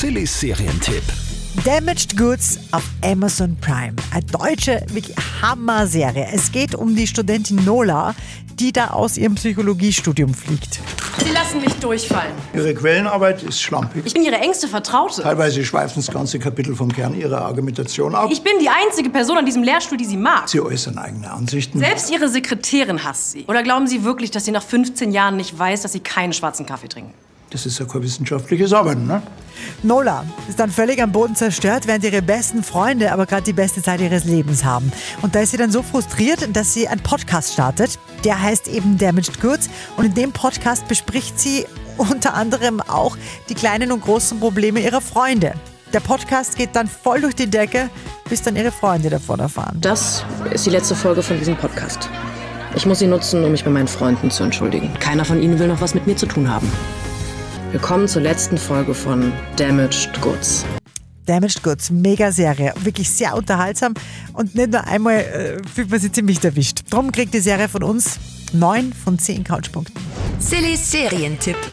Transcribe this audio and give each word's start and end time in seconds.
Sillys 0.00 0.40
Serientipp. 0.40 1.02
Damaged 1.62 2.16
Goods 2.16 2.58
auf 2.72 2.84
Amazon 3.04 3.54
Prime. 3.60 3.94
Eine 4.10 4.24
deutsche, 4.24 4.82
wirklich 4.88 5.14
Hammer-Serie. 5.42 6.26
Es 6.32 6.50
geht 6.50 6.74
um 6.74 6.96
die 6.96 7.06
Studentin 7.06 7.62
Nola, 7.66 8.14
die 8.54 8.72
da 8.72 8.92
aus 8.92 9.18
ihrem 9.18 9.34
Psychologiestudium 9.34 10.32
fliegt. 10.32 10.80
Sie 11.22 11.30
lassen 11.32 11.60
mich 11.60 11.74
durchfallen. 11.74 12.32
Ihre 12.54 12.72
Quellenarbeit 12.72 13.42
ist 13.42 13.60
schlampig. 13.60 14.06
Ich 14.06 14.14
bin 14.14 14.22
Ihre 14.22 14.36
engste 14.36 14.68
Vertraute. 14.68 15.20
Teilweise 15.20 15.62
schweifen 15.66 15.96
das 15.96 16.10
ganze 16.10 16.38
Kapitel 16.38 16.74
vom 16.74 16.90
Kern 16.90 17.14
Ihrer 17.14 17.42
Argumentation 17.42 18.14
ab. 18.14 18.30
Ich 18.32 18.42
bin 18.42 18.54
die 18.58 18.70
einzige 18.70 19.10
Person 19.10 19.36
an 19.36 19.44
diesem 19.44 19.62
Lehrstuhl, 19.62 19.98
die 19.98 20.06
Sie 20.06 20.16
mag. 20.16 20.48
Sie 20.48 20.62
äußern 20.62 20.96
eigene 20.96 21.30
Ansichten. 21.30 21.78
Selbst 21.78 22.10
Ihre 22.10 22.30
Sekretärin 22.30 23.04
hasst 23.04 23.32
Sie. 23.32 23.44
Oder 23.48 23.62
glauben 23.62 23.86
Sie 23.86 24.02
wirklich, 24.02 24.30
dass 24.30 24.46
sie 24.46 24.52
nach 24.52 24.64
15 24.64 25.12
Jahren 25.12 25.36
nicht 25.36 25.58
weiß, 25.58 25.82
dass 25.82 25.92
Sie 25.92 26.00
keinen 26.00 26.32
schwarzen 26.32 26.64
Kaffee 26.64 26.88
trinken? 26.88 27.12
Das 27.50 27.66
ist 27.66 27.78
ja 27.78 27.84
kein 27.84 28.02
wissenschaftliches 28.02 28.72
Arbeiten, 28.72 29.06
ne? 29.06 29.20
Nola 29.82 30.24
ist 30.48 30.60
dann 30.60 30.70
völlig 30.70 31.02
am 31.02 31.10
Boden 31.10 31.34
zerstört, 31.34 31.86
während 31.86 32.04
ihre 32.04 32.20
besten 32.20 32.62
Freunde 32.62 33.12
aber 33.12 33.24
gerade 33.24 33.42
die 33.42 33.54
beste 33.54 33.82
Zeit 33.82 34.00
ihres 34.00 34.24
Lebens 34.24 34.64
haben. 34.64 34.92
Und 35.22 35.34
da 35.34 35.40
ist 35.40 35.52
sie 35.52 35.56
dann 35.56 35.70
so 35.70 35.82
frustriert, 35.82 36.54
dass 36.54 36.74
sie 36.74 36.86
einen 36.86 37.02
Podcast 37.02 37.54
startet. 37.54 37.98
Der 38.24 38.42
heißt 38.42 38.68
eben 38.68 38.98
Damaged 38.98 39.40
Goods. 39.40 39.70
Und 39.96 40.04
in 40.04 40.14
dem 40.14 40.32
Podcast 40.32 40.86
bespricht 40.86 41.40
sie 41.40 41.66
unter 41.96 42.34
anderem 42.34 42.80
auch 42.82 43.16
die 43.48 43.54
kleinen 43.54 43.90
und 43.92 44.02
großen 44.02 44.38
Probleme 44.38 44.80
ihrer 44.80 45.00
Freunde. 45.00 45.54
Der 45.92 46.00
Podcast 46.00 46.56
geht 46.56 46.76
dann 46.76 46.86
voll 46.86 47.22
durch 47.22 47.34
die 47.34 47.48
Decke, 47.48 47.88
bis 48.28 48.42
dann 48.42 48.56
ihre 48.56 48.70
Freunde 48.70 49.10
davon 49.10 49.40
erfahren. 49.40 49.78
Das 49.80 50.24
ist 50.52 50.66
die 50.66 50.70
letzte 50.70 50.94
Folge 50.94 51.22
von 51.22 51.38
diesem 51.38 51.56
Podcast. 51.56 52.08
Ich 52.76 52.86
muss 52.86 53.00
sie 53.00 53.06
nutzen, 53.06 53.42
um 53.44 53.50
mich 53.50 53.64
bei 53.64 53.70
meinen 53.70 53.88
Freunden 53.88 54.30
zu 54.30 54.44
entschuldigen. 54.44 54.92
Keiner 55.00 55.24
von 55.24 55.42
ihnen 55.42 55.58
will 55.58 55.66
noch 55.66 55.80
was 55.80 55.94
mit 55.94 56.06
mir 56.06 56.16
zu 56.16 56.26
tun 56.26 56.48
haben. 56.48 56.70
Willkommen 57.72 58.08
zur 58.08 58.22
letzten 58.22 58.58
Folge 58.58 58.94
von 58.94 59.32
Damaged 59.54 60.20
Goods. 60.20 60.64
Damaged 61.26 61.62
Goods, 61.62 61.88
mega 61.92 62.32
Serie, 62.32 62.74
wirklich 62.82 63.08
sehr 63.08 63.36
unterhaltsam 63.36 63.94
und 64.32 64.56
nicht 64.56 64.72
nur 64.72 64.84
einmal 64.88 65.18
äh, 65.18 65.68
fühlt 65.72 65.88
man 65.88 66.00
sich 66.00 66.10
ziemlich 66.10 66.42
erwischt. 66.42 66.80
Drum 66.90 67.12
kriegt 67.12 67.32
die 67.32 67.38
Serie 67.38 67.68
von 67.68 67.84
uns 67.84 68.18
9 68.52 68.92
von 68.92 69.20
10 69.20 69.44
Couchpunkten. 69.44 70.02
Sillys 70.40 70.90
Serientipp. 70.90 71.56